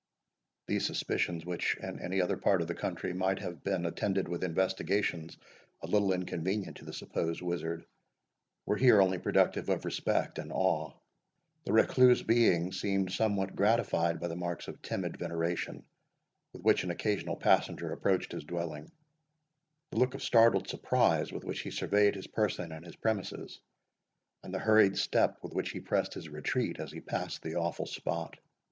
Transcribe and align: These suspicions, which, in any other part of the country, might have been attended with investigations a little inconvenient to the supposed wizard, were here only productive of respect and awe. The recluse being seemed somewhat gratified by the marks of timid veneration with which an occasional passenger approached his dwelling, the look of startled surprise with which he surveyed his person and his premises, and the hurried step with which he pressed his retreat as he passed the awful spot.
These 0.65 0.87
suspicions, 0.87 1.45
which, 1.45 1.77
in 1.77 1.99
any 1.99 2.21
other 2.21 2.35
part 2.35 2.61
of 2.63 2.67
the 2.67 2.73
country, 2.73 3.13
might 3.13 3.37
have 3.37 3.63
been 3.63 3.85
attended 3.85 4.27
with 4.27 4.43
investigations 4.43 5.37
a 5.83 5.87
little 5.87 6.11
inconvenient 6.11 6.77
to 6.77 6.85
the 6.85 6.91
supposed 6.91 7.43
wizard, 7.43 7.85
were 8.65 8.77
here 8.77 8.99
only 8.99 9.19
productive 9.19 9.69
of 9.69 9.85
respect 9.85 10.39
and 10.39 10.51
awe. 10.51 10.91
The 11.65 11.73
recluse 11.73 12.23
being 12.23 12.71
seemed 12.71 13.11
somewhat 13.11 13.55
gratified 13.55 14.19
by 14.19 14.27
the 14.27 14.35
marks 14.35 14.67
of 14.67 14.81
timid 14.81 15.19
veneration 15.19 15.85
with 16.53 16.63
which 16.63 16.83
an 16.83 16.89
occasional 16.89 17.35
passenger 17.35 17.91
approached 17.91 18.31
his 18.31 18.43
dwelling, 18.43 18.91
the 19.91 19.99
look 19.99 20.15
of 20.15 20.23
startled 20.23 20.67
surprise 20.67 21.31
with 21.31 21.43
which 21.43 21.59
he 21.59 21.69
surveyed 21.69 22.15
his 22.15 22.25
person 22.25 22.71
and 22.71 22.85
his 22.87 22.95
premises, 22.95 23.59
and 24.41 24.51
the 24.51 24.57
hurried 24.57 24.97
step 24.97 25.37
with 25.43 25.53
which 25.53 25.69
he 25.69 25.79
pressed 25.79 26.15
his 26.15 26.27
retreat 26.27 26.79
as 26.79 26.91
he 26.91 27.01
passed 27.01 27.43
the 27.43 27.53
awful 27.53 27.85
spot. 27.85 28.39